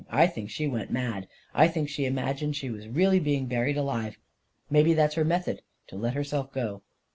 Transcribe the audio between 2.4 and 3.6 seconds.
she was really being